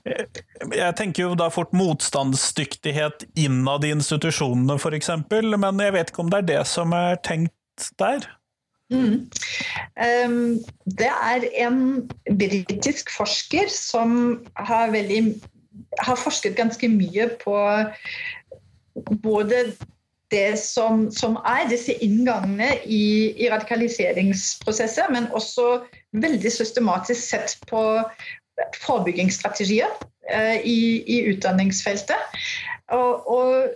[0.05, 0.27] jeg,
[0.69, 6.33] jeg tenker jo da fort motstandsdyktighet innad i institusjonene f.eks., men jeg vet ikke om
[6.33, 8.29] det er det som er tenkt der?
[8.93, 9.25] Mm.
[9.97, 10.37] Um,
[10.85, 11.81] det er en
[12.37, 15.23] britisk forsker som har, veldig,
[16.05, 17.57] har forsket ganske mye på
[19.25, 19.65] både
[20.35, 25.79] det som, som, er disse inngangene i, i, radikaliseringsprosesser, men også
[26.11, 27.81] veldig systematisk sett på
[28.83, 29.91] forebyggingsstrategier
[30.31, 32.37] eh, i, i, utdanningsfeltet.
[32.93, 33.69] Og, og,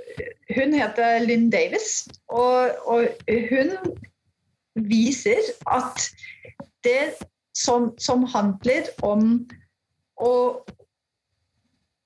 [0.55, 3.07] hun heter Lynn Davis, og, og
[3.49, 3.73] hun
[4.75, 6.09] viser at
[6.83, 7.15] det
[7.57, 9.31] som, som handler om
[10.19, 10.33] å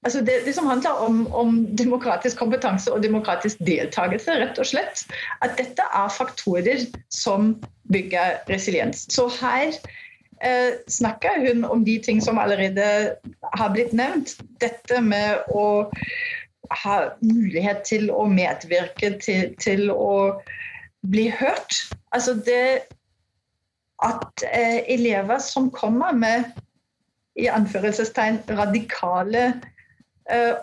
[0.03, 5.05] Altså det, det, som handler om, om, demokratisk kompetanse og demokratisk deltakelse, rett og slett.
[5.41, 7.53] At dette er faktorer som
[7.91, 9.05] bygger resiliens.
[9.13, 9.71] Så her
[10.43, 13.15] eh, snakker hun om de ting som allerede
[13.53, 14.35] har blitt nevnt.
[14.59, 15.87] Dette med å
[16.83, 20.41] ha mulighet til å medvirke, til, til å
[21.07, 21.79] bli hørt.
[22.11, 22.89] Altså det
[24.03, 26.51] at eh, elever som kommer med
[27.39, 29.53] i anførselstegn radikale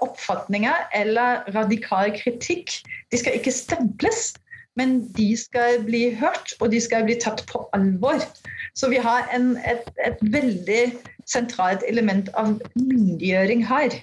[0.01, 2.73] oppfatninger eller radikal kritikk.
[3.13, 4.31] De skal ikke stemples,
[4.77, 8.23] men de skal bli hørt, og de skal bli tatt på alvor.
[8.75, 10.85] Så vi har en, et, et, veldig
[11.29, 13.99] sentralt element av myndiggjøring her.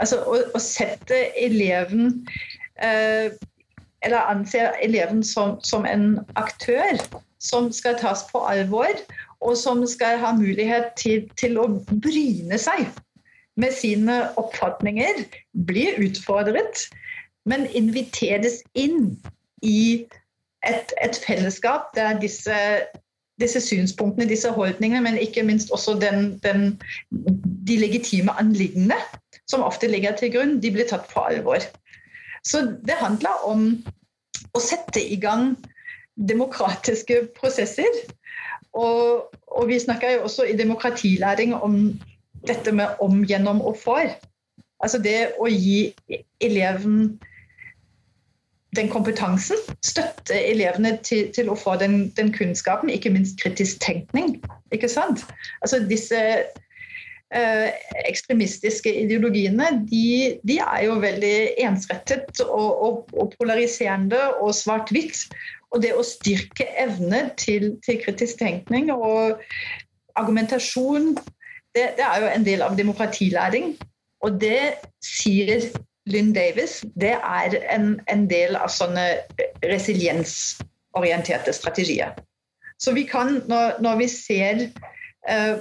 [0.00, 2.22] Altså å, å sette eleven
[2.80, 3.34] eh,
[4.00, 6.96] Eller anse eleven som, som en aktør
[7.44, 8.88] som skal tas på alvor,
[9.44, 12.88] og som skal ha mulighet til, til å bryne seg
[13.60, 15.24] med sine oppfatninger,
[15.66, 16.86] blir utfordret,
[17.48, 19.14] men inviteres inn
[19.62, 20.06] i
[20.66, 22.56] et, et fellesskap der disse,
[23.40, 26.80] disse, synspunktene, disse holdningene, men ikke minst også den, den,
[27.68, 28.98] de legitime anliggende
[29.50, 31.64] som ofte ligger til grunn, de blir tatt på alvor.
[32.46, 33.66] Så det handler om
[34.56, 35.54] å sette i gang
[36.28, 38.00] demokratiske prosesser.
[38.76, 41.80] Og, og vi snakker jo også i demokratilæring om
[42.48, 44.12] dette med om, gjennom og for.
[44.80, 45.90] Altså det å gi
[46.40, 47.18] eleven
[48.78, 54.36] den kompetansen, støtte elevene til, til å få den, den, kunnskapen, ikke minst kritisk tenkning.
[54.70, 55.24] Ikke sant?
[55.58, 56.20] Altså disse
[57.34, 61.34] eh, ekstremistiske ideologiene, de, de, er jo veldig
[61.66, 65.26] ensrettet og, og, og polariserende og svart-hvitt.
[65.74, 69.42] Og det å styrke evne til, til kritisk tenkning og
[70.18, 71.14] argumentasjon
[71.74, 73.74] det, det, er jo en del av demokratilæring.
[74.24, 75.70] Og det sier
[76.10, 79.06] Lynn Davis, det er en, en del av sånne
[79.64, 82.16] resiliensorienterte strategier.
[82.80, 84.62] Så vi kan, når, når vi ser
[85.28, 85.60] uh,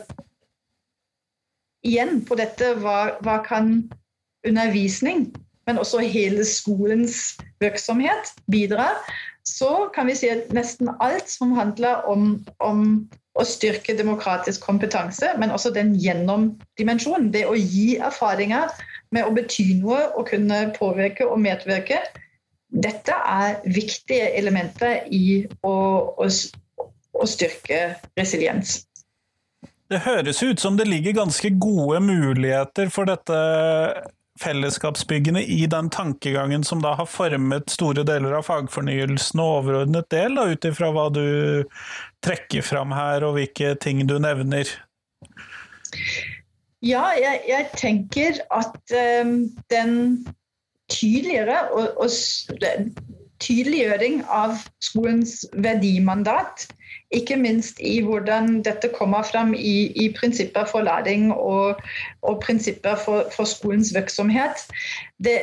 [1.83, 3.89] igjen på dette, hva, hva, kan
[4.47, 5.27] undervisning,
[5.67, 8.93] men også hele skolens virksomhet bidra,
[9.45, 15.31] så kan vi si at nesten alt som handler om, om å styrke demokratisk kompetanse,
[15.39, 17.29] men også den gjennomdimensjonen.
[17.33, 18.71] Det å gi erfaringer
[19.15, 22.01] med å bety noe og kunne påvirke og medvirke.
[22.69, 25.73] Dette er viktige elementer i å,
[26.19, 27.81] å, å styrke
[28.19, 28.83] resiliens.
[29.89, 33.37] Det høres ut som det ligger ganske gode muligheter for dette
[34.39, 40.37] fellesskapsbyggende i den tankegangen som da har formet store deler av fagfornyelsen og overordnet del,
[40.39, 41.25] da, ut ifra hva du
[42.25, 44.69] trekker fram her og hvilke ting du nevner?
[46.85, 48.79] Ja, jeg, jeg tenker at
[49.25, 49.95] um, den
[50.89, 52.09] tydeligere og, og
[53.43, 56.69] tydeliggjøring av skolens verdimandat
[57.11, 61.81] ikke minst i hvordan dette kommer fram i, i prinsipper for læring og,
[62.21, 64.61] og prinsipper for, for, skolens virksomhet.
[65.23, 65.39] Det,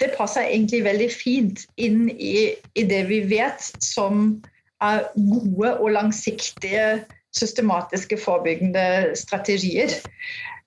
[0.00, 4.42] det, passer egentlig veldig fint inn i, i, det vi vet som
[4.82, 7.04] er gode og langsiktige
[7.36, 9.94] systematiske forebyggende strategier.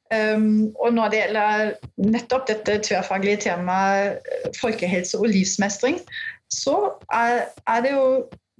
[0.10, 1.72] Um, og når det gjelder
[2.02, 4.24] nettopp dette tverrfaglige temaet
[4.58, 6.00] folkehelse og livsmestring,
[6.50, 8.06] så er, er det jo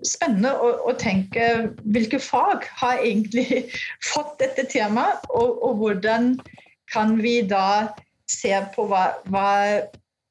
[0.06, 1.46] spennende å, å, tenke
[1.84, 3.66] hvilke fag har egentlig
[4.12, 6.34] fått dette temaet, og, og hvordan
[6.94, 7.92] kan vi da
[8.30, 9.50] se på hva, hva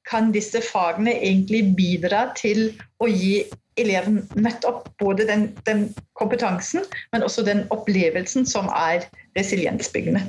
[0.09, 2.71] kan disse fagene egentlig bidra til
[3.03, 3.43] å gi
[3.79, 9.07] eleven nettopp både den, den kompetansen, men også den opplevelsen som er
[9.39, 10.25] resiliensbyggende.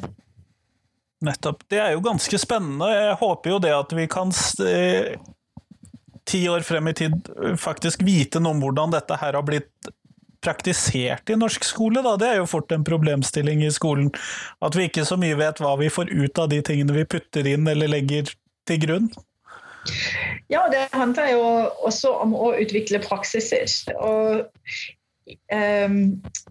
[1.25, 1.65] Nettopp.
[1.71, 2.87] Det er jo ganske spennende.
[2.93, 4.31] Jeg håper jo det at vi kan
[6.29, 9.91] ti år frem i tid faktisk vite noe om hvordan dette her har blitt
[10.43, 12.15] praktisert i norsk skole, da.
[12.19, 14.11] Det er jo fort en problemstilling i skolen.
[14.63, 17.47] At vi ikke så mye vet hva vi får ut av de tingene vi putter
[17.49, 18.31] inn eller legger
[18.69, 19.09] til grunn.
[20.51, 21.43] Ja, det handler jo
[21.87, 23.67] også om å utvikle praksiser.
[23.95, 24.45] Og
[25.51, 25.99] um,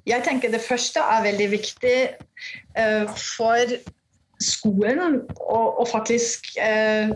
[0.08, 1.98] jeg tenker det første er veldig viktig
[2.78, 3.78] uh, for
[4.42, 7.14] skolen å faktisk uh,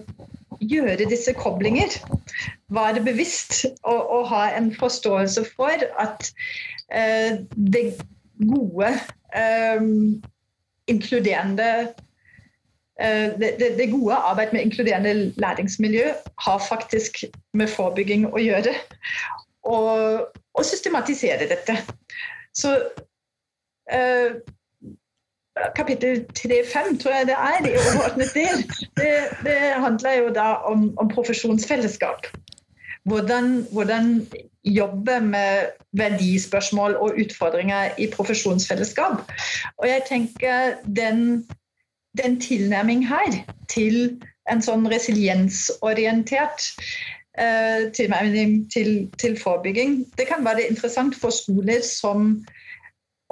[0.71, 1.97] gjøre disse koblinger.
[2.73, 6.31] Være bevisst og, og ha en forståelse for at
[6.95, 7.85] eh, det
[8.49, 8.89] gode,
[9.37, 9.83] eh,
[10.87, 11.69] inkluderende
[13.01, 18.75] eh, det, det, gode arbeidet med inkluderende læringsmiljø har faktisk med forebygging å gjøre.
[19.63, 21.77] Og, og systematisere dette.
[22.55, 22.75] Så
[23.93, 24.41] eh,
[25.77, 28.65] kapittel 3-5, tror jeg det er, i overordnet del,
[28.97, 29.13] det,
[29.45, 32.27] det handler jo da om, om profesjonsfellesskap.
[33.05, 34.27] Hvordan, hvordan,
[34.65, 39.33] jobbe med verdispørsmål og utfordringer i profesjonsfellesskap.
[39.79, 41.45] Og jeg tenker den,
[42.23, 46.69] den tilnærming her til en sånn resiliensorientert
[47.39, 52.37] eh, tilnærming til, til forebygging, det kan være interessant for skoler som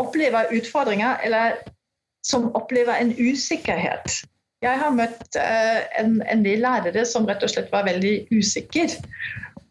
[0.03, 1.61] opplever utfordringer eller
[2.27, 4.21] som opplever en usikkerhet.
[4.61, 8.91] Jeg har møtt uh, en, en, del lærere som rett og slett var veldig usikre.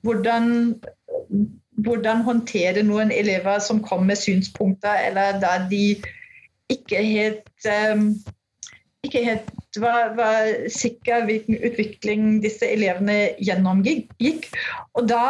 [0.01, 0.73] Hvordan,
[1.85, 5.99] hvordan håndtere noen elever som kom med synspunkter, eller da de
[6.73, 8.11] ikke helt um,
[9.03, 14.49] ikke helt var, var sikre hvilken utvikling disse elevene gjennomgikk.
[14.97, 15.23] Og da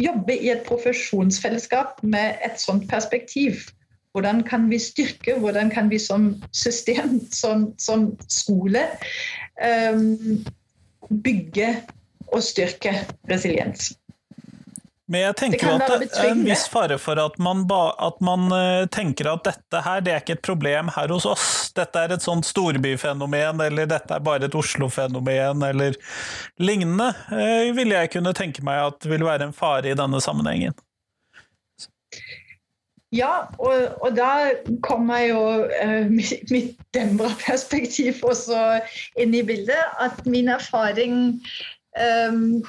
[0.00, 3.68] jobbe i et profesjonsfellesskap med et sånt perspektiv
[4.12, 8.84] hvordan kan vi styrke, hvordan kan vi som system, som, som skole,
[9.94, 10.44] um,
[11.08, 11.74] bygge
[12.32, 12.94] og styrke
[13.28, 13.92] resiliens.
[15.12, 18.46] Men jeg tenker at det er en viss fare for at man, ba, at man
[18.48, 21.48] uh, tenker at dette her, det er ikke et problem her hos oss.
[21.76, 25.98] Dette er et sånt storbyfenomen, eller dette er bare et Oslo-fenomen, eller
[26.62, 27.10] lignende.
[27.34, 30.78] Eh, ville jeg kunne tenke meg at det vil være en fare i denne sammenhengen.
[33.12, 34.30] Ja, og, og da
[34.84, 38.80] kommer jo uh, mitt, mitt Dembra-perspektiv også
[39.20, 39.84] inn i bildet.
[40.00, 41.18] At min erfaring
[41.92, 42.62] um,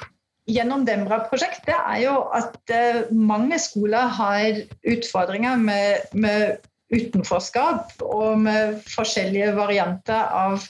[0.50, 6.62] gjennom Dembra-prosjektet er jo at uh, mange skoler har utfordringer med, med,
[6.94, 10.66] utenforskap og med forskjellige varianter av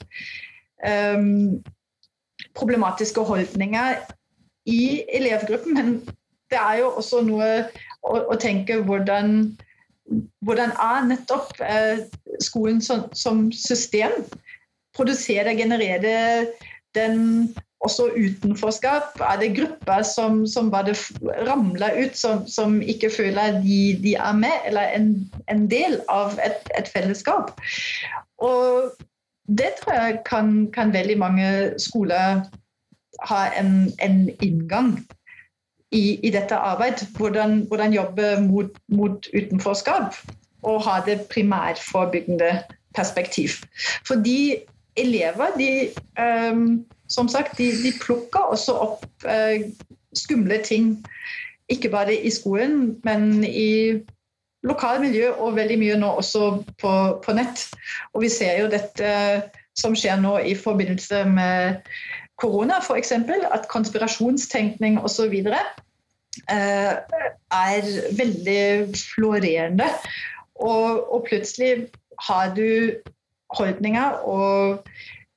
[0.87, 1.59] um,
[2.55, 3.99] problematiske holdninger
[4.71, 5.75] i elevgruppen.
[5.75, 5.91] Men
[6.55, 7.49] det er jo også noe
[8.05, 9.55] å, og tenke hvordan
[10.45, 12.05] hvordan er nettopp eh,
[12.45, 14.13] skolen som, som system
[14.97, 16.51] produserer, genererer
[16.95, 19.17] den også utenforskap?
[19.21, 20.95] Er det grupper som, som bare
[21.49, 25.09] ramler ut, som, som ikke føler de, de, er med, eller en,
[25.49, 27.55] en del av et, et, fellesskap?
[28.39, 28.93] Og
[29.49, 31.49] det tror jeg kan, kan veldig mange
[31.81, 32.45] skoler
[33.29, 34.97] ha en, en inngang
[35.95, 37.09] i, i dette arbeidet.
[37.17, 40.17] Hvordan, hvordan jobbe mot, mot, utenforskap
[40.63, 42.63] og ha det primærforebyggende
[42.95, 43.49] perspektiv.
[44.07, 44.57] Fordi
[44.97, 45.89] elever de,
[46.53, 49.61] um, som sagt, de, de, plukker også opp uh,
[50.15, 51.05] skumle ting.
[51.69, 54.01] Ikke bare i skolen, men i
[54.65, 56.49] lokalmiljø og veldig mye nå også
[56.81, 56.93] på,
[57.25, 57.69] på nett.
[58.15, 59.11] Og vi ser jo dette
[59.77, 61.91] som skjer nå i forbindelse med
[62.41, 63.13] korona, f.eks.
[63.53, 65.35] At konspirasjonstenkning osv.
[66.51, 67.01] Uh,
[67.55, 69.89] er veldig florerende.
[70.55, 71.87] Og, og plutselig
[72.29, 72.93] har du
[73.59, 74.89] holdninger og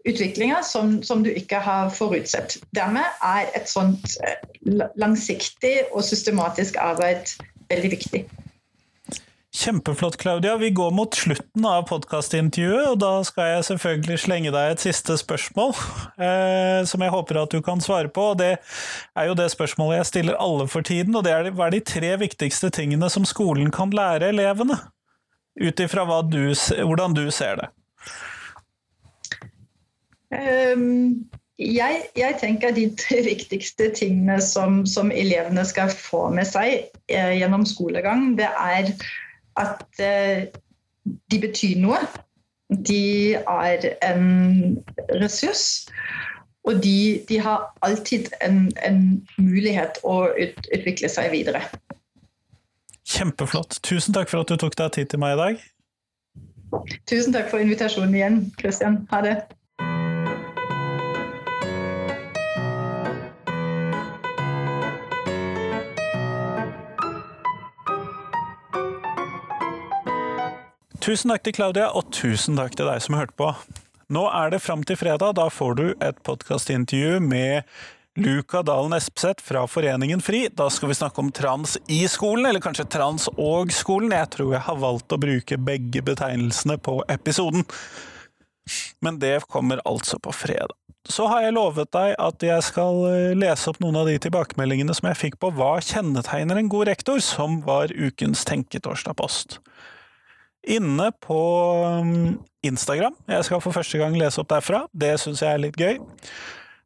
[0.08, 2.58] utviklinger som, som, du ikke har forutsett.
[2.76, 4.18] Dermed er et sånt
[4.96, 7.34] langsiktig og systematisk arbeid
[7.70, 8.24] veldig viktig.
[9.58, 10.58] Kjempeflott, Claudia.
[10.58, 15.16] Vi går mot slutten av podkastintervjuet, og da skal jeg selvfølgelig slenge deg et siste
[15.18, 15.74] spørsmål,
[16.22, 18.36] eh, som jeg håper at du kan svare på.
[18.36, 18.52] og Det
[19.18, 21.82] er jo det spørsmålet jeg stiller alle for tiden, og det er hva er de
[21.82, 24.78] tre viktigste tingene som skolen kan lære elevene?
[25.58, 27.74] Ut ifra hvordan du ser det.
[30.30, 31.26] Um,
[31.58, 37.40] jeg, jeg, tenker de tre viktigste tingene som, som elevene skal få med seg eh,
[37.40, 38.94] gjennom skolegang, det er
[39.58, 40.48] at eh,
[41.32, 42.00] de betyr noe.
[42.70, 44.26] De er en
[45.22, 45.88] ressurs.
[46.68, 49.00] Og de, de har alltid en, en
[49.40, 51.62] mulighet å ut, utvikle seg videre.
[53.08, 53.80] Kjempeflott.
[53.88, 55.62] Tusen takk for at du tok deg tid til meg i dag.
[57.08, 59.06] Tusen takk for invitasjonen igjen, Kristian.
[59.14, 59.38] Ha det.
[71.08, 73.48] Tusen takk til Claudia, og tusen takk til deg som hørte på.
[74.12, 75.38] Nå er det fram til fredag.
[75.38, 77.64] Da får du et podkastintervju med
[78.20, 80.50] Luka Dalen Espeseth fra Foreningen FRI.
[80.52, 84.12] Da skal vi snakke om trans i skolen, eller kanskje trans og skolen.
[84.12, 87.64] Jeg tror jeg har valgt å bruke begge betegnelsene på episoden.
[89.00, 90.76] Men det kommer altså på fredag.
[91.08, 94.92] Så har jeg lovet deg at jeg skal eh, lese opp noen av de tilbakemeldingene
[94.92, 99.62] som jeg fikk på hva kjennetegner en god rektor, som var ukens Tenketorsdag-post
[100.68, 101.40] inne på
[102.04, 103.16] um, Instagram.
[103.30, 104.86] Jeg skal for første gang lese opp derfra.
[104.92, 106.00] Det syns jeg er litt gøy.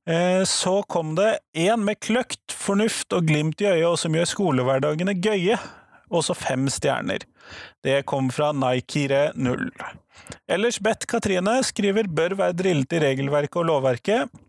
[0.10, 4.30] Eh, så kom det en med kløkt, fornuft og glimt i øyet, og som gjør
[4.30, 5.58] skolehverdagene gøye.
[6.12, 7.26] Også fem stjerner.
[7.86, 9.70] Det kom fra Naikire0.
[10.52, 14.42] Ellers Beth Katrine skriver bør være drillet i regelverket og lovverket,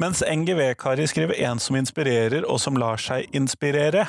[0.00, 4.04] mens NGV-Kari skriver en som inspirerer og som lar seg inspirere.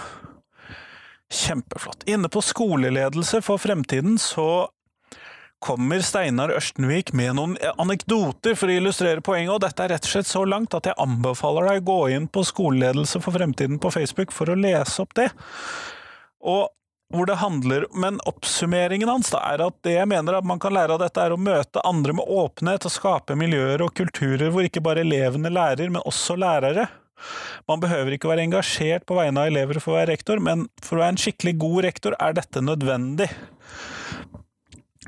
[1.34, 2.06] Kjempeflott.
[2.08, 4.68] Inne på skoleledelse for fremtiden så
[5.60, 10.12] kommer Steinar Ørstenvik med noen anekdoter for å illustrere poenget, og dette er rett og
[10.12, 13.92] slett så langt at jeg anbefaler deg å gå inn på Skoleledelse for fremtiden på
[13.94, 15.32] Facebook for å lese opp det.
[16.46, 16.68] Og
[17.14, 20.76] hvor det handler, Men oppsummeringen hans da, er at det jeg mener at man kan
[20.76, 24.68] lære av dette, er å møte andre med åpenhet og skape miljøer og kulturer hvor
[24.68, 26.90] ikke bare elevene lærer, men også lærere.
[27.70, 30.98] Man behøver ikke være engasjert på vegne av elever for å være rektor, men for
[30.98, 33.30] å være en skikkelig god rektor er dette nødvendig.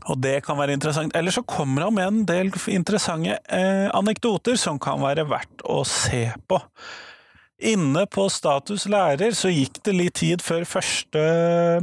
[0.09, 1.13] Og det kan være interessant.
[1.15, 5.83] Eller så kommer han med en del interessante eh, anekdoter som kan være verdt å
[5.87, 6.59] se på.
[7.59, 11.23] Inne på Status lærer så gikk det litt tid før første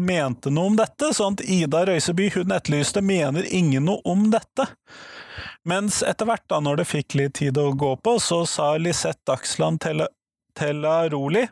[0.00, 4.70] mente noe om dette, sånn at Ida Røiseby hun etterlyste mener ingen noe om dette.
[5.68, 9.24] Mens etter hvert, da når det fikk litt tid å gå på, så sa Lisette
[9.28, 9.82] Dagsland
[10.56, 11.46] Tella Roli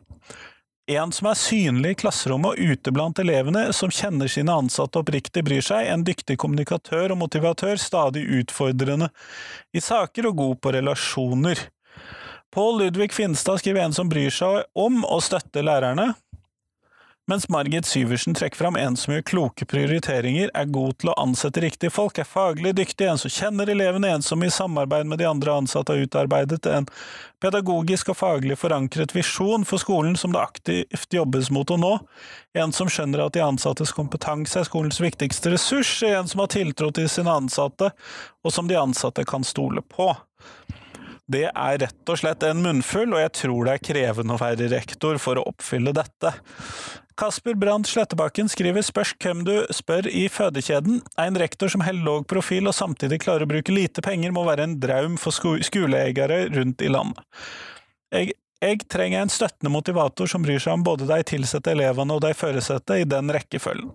[0.86, 5.40] en som er synlig i klasserommet og ute blant elevene, som kjenner sine ansatte oppriktig
[5.46, 9.08] bryr seg, en dyktig kommunikatør og motivatør, stadig utfordrende.
[9.72, 11.62] I saker og god på relasjoner.
[12.52, 16.12] Pål Ludvig Finstad skriver en som bryr seg om å støtte lærerne,
[17.26, 21.62] mens Margit Syversen trekker fram en som gjør kloke prioriteringer, er god til å ansette
[21.64, 25.28] riktige folk, er faglig dyktig, en som kjenner elevene, en som i samarbeid med de
[25.28, 26.88] andre ansatte har utarbeidet en
[27.40, 31.94] pedagogisk og faglig forankret visjon for skolen som det aktivt jobbes mot å nå,
[32.60, 36.92] en som skjønner at de ansattes kompetanse er skolens viktigste ressurs, en som har tiltro
[36.92, 37.94] til sine ansatte,
[38.44, 40.12] og som de ansatte kan stole på.
[41.30, 44.68] Det er rett og slett en munnfull, og jeg tror det er krevende å være
[44.72, 46.34] rektor for å oppfylle dette.
[47.16, 50.98] Kasper Brandt Slettebakken skriver spørs hvem du spør i fødekjeden.
[51.22, 54.66] En rektor som holder låg profil og samtidig klarer å bruke lite penger, må være
[54.66, 57.22] en draum for skoleeiere rundt i landet.
[58.12, 62.24] Jeg, jeg, trenger en støttende motivator som bryr seg om både de tilsatte elevene og
[62.26, 63.94] de foresatte i den rekkefølgen.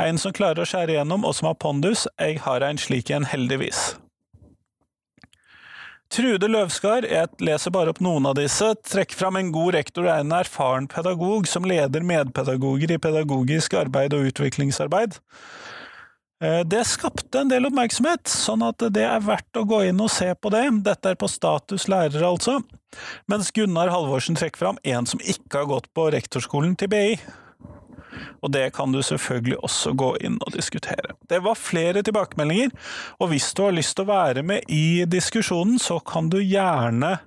[0.00, 3.26] En som klarer å skjære igjennom og som har pondus, jeg har en slik en
[3.28, 3.90] heldigvis.
[6.10, 10.10] Trude Løvskar, jeg leser bare opp noen av disse, trekker fram en god rektor og
[10.16, 15.14] en erfaren pedagog som leder medpedagoger i pedagogisk arbeid og utviklingsarbeid.
[16.42, 20.10] Eh, det skapte en del oppmerksomhet, sånn at det er verdt å gå inn og
[20.10, 20.64] se på det.
[20.88, 22.58] Dette er på status lærer, altså.
[23.30, 27.20] Mens Gunnar Halvorsen trekker fram en som ikke har gått på rektorskolen til BI.
[28.42, 31.16] Og det kan du selvfølgelig også gå inn og diskutere.
[31.30, 32.72] Det var flere tilbakemeldinger,
[33.20, 37.18] og hvis du har lyst til å være med i diskusjonen, så kan du gjerne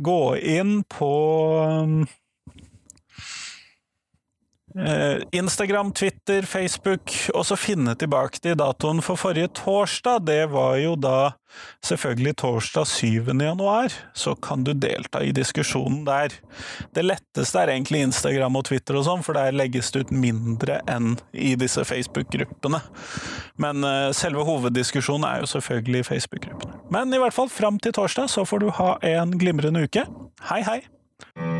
[0.00, 1.10] gå inn på
[1.60, 2.06] Eh,
[5.34, 10.22] Instagram, Twitter, Facebook, og så finne tilbake til datoen for forrige torsdag.
[10.28, 11.32] Det var jo da
[11.84, 13.08] selvfølgelig torsdag 7.
[13.42, 13.92] januar.
[14.14, 16.34] Så kan du delta i diskusjonen der.
[16.94, 20.80] Det letteste er egentlig Instagram og Twitter og sånn, for der legges det ut mindre
[20.90, 22.82] enn i disse Facebook-gruppene.
[23.60, 26.84] Men uh, selve hoveddiskusjonen er jo selvfølgelig i Facebook-gruppene.
[26.94, 30.06] Men i hvert fall fram til torsdag så får du ha en glimrende uke.
[30.50, 31.59] Hei, hei!